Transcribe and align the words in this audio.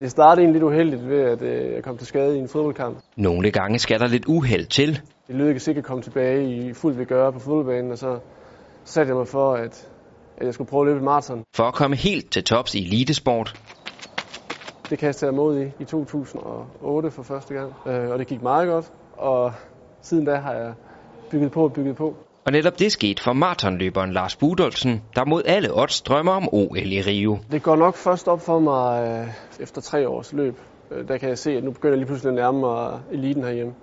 Det 0.00 0.10
startede 0.10 0.40
egentlig 0.44 0.52
lidt 0.60 0.64
uheldigt 0.64 1.08
ved, 1.08 1.20
at 1.20 1.42
øh, 1.42 1.72
jeg 1.74 1.82
kom 1.82 1.98
til 1.98 2.06
skade 2.06 2.36
i 2.36 2.38
en 2.38 2.48
fodboldkamp. 2.48 2.98
Nogle 3.16 3.50
gange 3.50 3.78
skal 3.78 4.00
der 4.00 4.06
lidt 4.06 4.24
uheld 4.26 4.66
til. 4.66 5.00
Det 5.26 5.34
lykkedes 5.34 5.68
ikke 5.68 5.78
at 5.78 5.84
komme 5.84 6.02
tilbage 6.02 6.54
i 6.54 6.72
fuld 6.72 6.94
ved 6.94 7.06
gøre 7.06 7.32
på 7.32 7.38
fodboldbanen, 7.38 7.92
og 7.92 7.98
så 7.98 8.18
satte 8.84 9.10
jeg 9.10 9.16
mig 9.16 9.28
for, 9.28 9.54
at, 9.54 9.88
at 10.36 10.46
jeg 10.46 10.54
skulle 10.54 10.70
prøve 10.70 10.80
at 10.82 10.86
løbe 10.86 10.98
et 10.98 11.04
maraton. 11.04 11.44
For 11.54 11.64
at 11.64 11.74
komme 11.74 11.96
helt 11.96 12.32
til 12.32 12.44
tops 12.44 12.74
i 12.74 12.84
elitesport, 12.84 13.60
Det 14.90 14.98
kastede 14.98 15.30
jeg 15.30 15.36
mod 15.36 15.60
i 15.60 15.70
i 15.80 15.84
2008 15.84 17.10
for 17.10 17.22
første 17.22 17.54
gang, 17.54 17.72
øh, 17.86 18.10
og 18.10 18.18
det 18.18 18.26
gik 18.26 18.42
meget 18.42 18.68
godt. 18.68 18.92
Og 19.12 19.52
siden 20.02 20.24
da 20.24 20.34
har 20.34 20.52
jeg 20.52 20.72
bygget 21.30 21.52
på 21.52 21.64
og 21.64 21.72
bygget 21.72 21.96
på 21.96 22.16
og 22.46 22.52
netop 22.52 22.78
det 22.78 22.92
skete 22.92 23.22
for 23.22 23.32
maratonløberen 23.32 24.12
Lars 24.12 24.36
Budolsen, 24.36 25.02
der 25.16 25.24
mod 25.24 25.42
alle 25.44 25.68
odds 25.74 26.02
drømmer 26.02 26.32
om 26.32 26.48
OL 26.52 26.92
i 26.92 27.00
Rio. 27.00 27.38
Det 27.50 27.62
går 27.62 27.76
nok 27.76 27.94
først 27.94 28.28
op 28.28 28.40
for 28.40 28.58
mig 28.58 29.08
øh, 29.08 29.28
efter 29.60 29.80
tre 29.80 30.08
års 30.08 30.32
løb. 30.32 30.58
Øh, 30.90 31.08
der 31.08 31.18
kan 31.18 31.28
jeg 31.28 31.38
se, 31.38 31.50
at 31.50 31.64
nu 31.64 31.70
begynder 31.70 31.92
jeg 31.92 31.98
lige 31.98 32.06
pludselig 32.06 32.30
at 32.30 32.34
nærme 32.34 32.60
mig 32.60 33.00
eliten 33.12 33.44
herhjemme. 33.44 33.74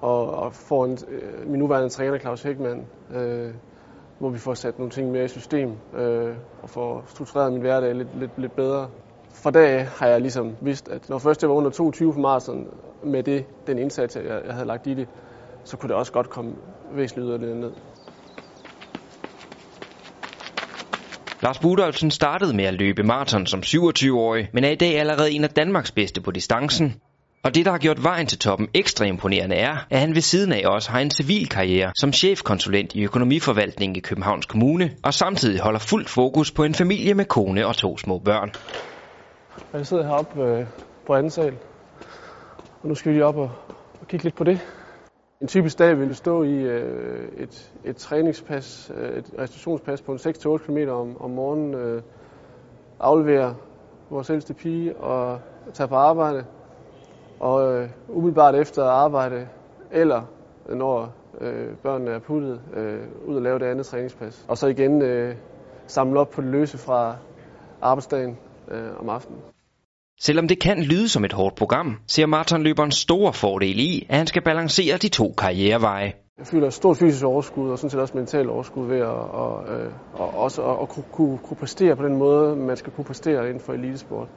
Og, 0.00 0.34
og 0.34 0.54
får 0.54 0.84
en, 0.84 0.98
øh, 1.08 1.50
min 1.50 1.58
nuværende 1.58 1.88
træner, 1.88 2.18
Claus 2.18 2.42
Hækman, 2.42 2.86
øh, 3.14 3.50
hvor 4.18 4.28
vi 4.28 4.38
får 4.38 4.54
sat 4.54 4.78
nogle 4.78 4.90
ting 4.90 5.10
mere 5.10 5.24
i 5.24 5.28
system 5.28 5.72
øh, 5.96 6.34
og 6.62 6.70
får 6.70 7.04
struktureret 7.06 7.52
min 7.52 7.60
hverdag 7.60 7.94
lidt, 7.94 8.18
lidt, 8.18 8.30
lidt 8.36 8.56
bedre. 8.56 8.88
Fra 9.34 9.50
dag 9.50 9.88
har 9.88 10.06
jeg 10.06 10.20
ligesom 10.20 10.56
vidst, 10.60 10.88
at 10.88 11.08
når 11.08 11.18
først 11.18 11.42
jeg 11.42 11.50
var 11.50 11.56
under 11.56 11.70
22 11.70 12.12
på 12.12 12.18
maraton 12.18 12.66
med 13.04 13.22
det, 13.22 13.44
den 13.66 13.78
indsats, 13.78 14.16
jeg, 14.16 14.42
jeg 14.46 14.54
havde 14.54 14.66
lagt 14.66 14.86
i 14.86 14.94
det, 14.94 15.08
så 15.64 15.76
kunne 15.76 15.88
det 15.88 15.96
også 15.96 16.12
godt 16.12 16.30
komme 16.30 16.52
væsentligt 16.92 17.28
yderligere 17.28 17.56
ned. 17.56 17.72
Lars 21.42 21.58
Budolsen 21.58 22.10
startede 22.10 22.56
med 22.56 22.64
at 22.64 22.74
løbe 22.74 23.02
maraton 23.02 23.46
som 23.46 23.60
27-årig, 23.60 24.50
men 24.52 24.64
er 24.64 24.70
i 24.70 24.74
dag 24.74 24.98
allerede 24.98 25.30
en 25.30 25.44
af 25.44 25.50
Danmarks 25.50 25.90
bedste 25.90 26.20
på 26.20 26.30
distancen. 26.30 26.94
Og 27.42 27.54
det, 27.54 27.64
der 27.64 27.70
har 27.70 27.78
gjort 27.78 28.02
vejen 28.02 28.26
til 28.26 28.38
toppen 28.38 28.68
ekstra 28.74 29.04
imponerende, 29.04 29.56
er, 29.56 29.76
at 29.90 30.00
han 30.00 30.14
ved 30.14 30.20
siden 30.20 30.52
af 30.52 30.62
også 30.66 30.90
har 30.90 31.00
en 31.00 31.10
civil 31.10 31.48
karriere 31.48 31.92
som 31.96 32.12
chefkonsulent 32.12 32.94
i 32.94 33.04
økonomiforvaltningen 33.04 33.96
i 33.96 34.00
Københavns 34.00 34.46
Kommune, 34.46 34.90
og 35.02 35.14
samtidig 35.14 35.60
holder 35.60 35.78
fuldt 35.78 36.08
fokus 36.08 36.50
på 36.50 36.64
en 36.64 36.74
familie 36.74 37.14
med 37.14 37.24
kone 37.24 37.66
og 37.66 37.76
to 37.76 37.98
små 37.98 38.18
børn. 38.18 38.50
Jeg 39.72 39.86
sidder 39.86 40.06
heroppe 40.06 40.42
øh, 40.44 40.66
på 41.06 41.14
anden 41.14 41.30
sal, 41.30 41.54
og 42.82 42.88
nu 42.88 42.94
skal 42.94 43.12
vi 43.12 43.16
lige 43.16 43.24
op 43.24 43.36
og, 43.36 43.50
og 44.00 44.08
kigge 44.08 44.24
lidt 44.24 44.34
på 44.34 44.44
det. 44.44 44.60
En 45.44 45.48
typisk 45.48 45.78
dag 45.78 45.98
vil 45.98 46.14
stå 46.14 46.42
i 46.42 46.54
øh, 46.54 47.28
et, 47.36 47.72
et 47.84 47.96
træningspas, 47.96 48.92
øh, 48.96 49.18
et 49.18 49.30
restaurationspas 49.38 50.02
på 50.02 50.12
en 50.12 50.18
6-8 50.18 50.56
km 50.56 50.78
om, 50.88 51.22
om 51.22 51.30
morgenen, 51.30 51.74
øh, 51.74 52.02
aflevere 53.00 53.56
vores 54.10 54.30
ældste 54.30 54.54
pige 54.54 54.96
og 54.96 55.40
tage 55.72 55.88
på 55.88 55.94
arbejde. 55.94 56.44
Og 57.40 57.72
øh, 57.72 57.88
umiddelbart 58.08 58.54
efter 58.54 58.84
arbejde, 58.84 59.48
eller 59.90 60.22
når 60.68 61.12
øh, 61.40 61.76
børnene 61.82 62.10
er 62.10 62.18
puttet, 62.18 62.60
øh, 62.74 63.00
ud 63.26 63.36
og 63.36 63.42
lave 63.42 63.58
det 63.58 63.66
andet 63.66 63.86
træningspas. 63.86 64.44
Og 64.48 64.58
så 64.58 64.66
igen 64.66 65.02
øh, 65.02 65.34
samle 65.86 66.20
op 66.20 66.30
på 66.30 66.40
det 66.40 66.50
løse 66.50 66.78
fra 66.78 67.16
arbejdsdagen 67.82 68.38
øh, 68.68 69.00
om 69.00 69.08
aftenen. 69.08 69.40
Selvom 70.20 70.48
det 70.48 70.60
kan 70.60 70.82
lyde 70.82 71.08
som 71.08 71.24
et 71.24 71.32
hårdt 71.32 71.56
program, 71.56 71.96
ser 72.06 72.26
maratonløberen 72.26 72.90
store 72.90 73.32
fordele 73.32 73.82
i, 73.82 74.06
at 74.08 74.16
han 74.16 74.26
skal 74.26 74.42
balancere 74.42 74.96
de 74.96 75.08
to 75.08 75.34
karriereveje. 75.38 76.12
Jeg 76.38 76.46
føler 76.46 76.70
stort 76.70 76.96
fysisk 76.96 77.24
overskud 77.24 77.70
og 77.70 77.78
sådan 77.78 77.90
set 77.90 78.00
også 78.00 78.16
mentalt 78.16 78.48
overskud 78.48 78.86
ved 78.86 78.98
at 78.98 79.06
og, 79.06 79.64
øh, 79.68 79.92
og 80.12 80.34
også 80.34 80.62
at, 80.62 80.82
at 80.82 80.88
kunne, 80.88 81.04
kunne, 81.12 81.38
kunne 81.38 81.56
præstere 81.56 81.96
på 81.96 82.02
den 82.02 82.16
måde, 82.16 82.56
man 82.56 82.76
skal 82.76 82.92
kunne 82.92 83.04
præstere 83.04 83.46
inden 83.46 83.60
for 83.60 83.72
elitesport. 83.72 84.28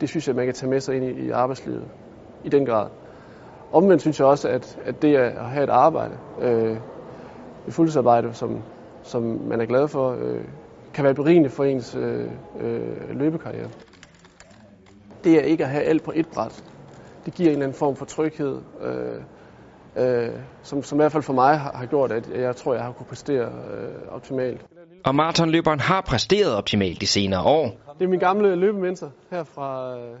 Det 0.00 0.08
synes 0.08 0.28
jeg, 0.28 0.36
man 0.36 0.44
kan 0.44 0.54
tage 0.54 0.70
med 0.70 0.80
sig 0.80 0.96
ind 0.96 1.04
i, 1.04 1.26
i 1.26 1.30
arbejdslivet 1.30 1.84
i 2.44 2.48
den 2.48 2.66
grad. 2.66 2.88
Omvendt 3.72 4.02
synes 4.02 4.18
jeg 4.18 4.26
også, 4.26 4.48
at, 4.48 4.78
at 4.84 5.02
det 5.02 5.16
at 5.16 5.44
have 5.44 5.64
et 5.64 5.70
arbejde, 5.70 6.14
øh, 6.40 6.76
et 7.68 7.74
fuldtidsarbejde, 7.74 8.34
som, 8.34 8.62
som 9.02 9.22
man 9.22 9.60
er 9.60 9.66
glad 9.66 9.88
for, 9.88 10.10
øh, 10.10 10.44
kan 10.94 11.04
være 11.04 11.14
berigende 11.14 11.48
for 11.48 11.64
ens 11.64 11.94
øh, 11.94 12.30
øh, 12.60 13.18
løbekarriere. 13.18 13.68
Det 15.24 15.32
er 15.38 15.42
ikke 15.42 15.64
at 15.64 15.70
have 15.70 15.82
alt 15.84 16.02
på 16.02 16.12
et 16.14 16.28
bræt. 16.28 16.64
Det 17.24 17.34
giver 17.34 17.48
en 17.48 17.52
eller 17.52 17.66
anden 17.66 17.78
form 17.78 17.96
for 17.96 18.04
tryghed, 18.04 18.58
øh, 18.82 19.20
øh, 19.96 20.30
som, 20.62 20.82
som 20.82 20.98
i 20.98 21.00
hvert 21.02 21.12
fald 21.12 21.22
for 21.22 21.32
mig 21.32 21.58
har, 21.58 21.72
har 21.72 21.86
gjort, 21.86 22.12
at 22.12 22.28
jeg 22.34 22.56
tror, 22.56 22.74
jeg 22.74 22.82
har 22.82 22.92
kunne 22.92 23.06
præstere 23.06 23.44
øh, 23.44 24.14
optimalt. 24.14 24.60
Og 25.04 25.14
maratonløberen 25.14 25.80
har 25.80 26.00
præsteret 26.00 26.54
optimalt 26.54 27.00
de 27.00 27.06
senere 27.06 27.42
år, 27.42 27.70
Det 27.98 28.04
er 28.04 28.08
min 28.08 28.18
gamle 28.20 28.56
løbementor 28.56 29.10
her 29.30 29.44
fra, 29.44 29.98
øh, 29.98 30.16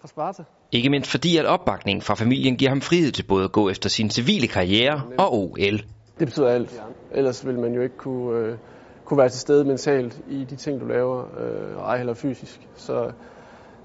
fra 0.00 0.08
Sparta. 0.08 0.42
ikke 0.72 0.90
mindst 0.90 1.10
fordi 1.10 1.36
at 1.36 1.46
opbakningen 1.46 2.02
fra 2.02 2.14
familien 2.14 2.56
giver 2.56 2.70
ham 2.70 2.80
frihed 2.80 3.12
til 3.12 3.22
både 3.22 3.44
at 3.44 3.52
gå 3.52 3.68
efter 3.68 3.88
sin 3.88 4.10
civile 4.10 4.48
karriere 4.48 5.02
og 5.18 5.34
OL. 5.34 5.78
Det 6.18 6.26
betyder 6.26 6.48
alt. 6.48 6.82
Ellers 7.12 7.46
vil 7.46 7.58
man 7.58 7.74
jo 7.74 7.82
ikke 7.82 7.96
kunne, 7.96 8.38
øh, 8.38 8.56
kunne 9.04 9.18
være 9.18 9.28
til 9.28 9.40
stede 9.40 9.64
mentalt 9.64 10.20
i 10.30 10.44
de 10.44 10.56
ting, 10.56 10.80
du 10.80 10.86
laver, 10.86 11.24
øh, 11.40 11.76
og 11.76 11.84
ej 11.84 11.96
heller 11.96 12.14
fysisk. 12.14 12.68
Så, 12.76 13.10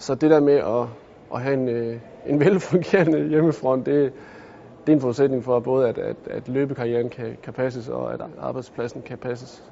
så 0.01 0.15
det 0.15 0.31
der 0.31 0.39
med 0.39 0.53
at, 0.53 0.87
at 1.33 1.41
have 1.41 1.53
en, 1.53 1.69
øh, 1.69 1.99
en 2.25 2.39
velfungerende 2.39 3.27
hjemmefront, 3.33 3.85
det, 3.85 4.13
det 4.85 4.91
er 4.91 4.95
en 4.95 5.01
forudsætning 5.01 5.43
for 5.43 5.59
både, 5.59 5.89
at, 5.89 5.97
at, 5.97 6.15
at 6.29 6.49
løbekarrieren 6.49 7.09
kan, 7.09 7.37
kan 7.43 7.53
passes, 7.53 7.89
og 7.89 8.13
at 8.13 8.21
arbejdspladsen 8.39 9.01
kan 9.01 9.17
passes. 9.17 9.63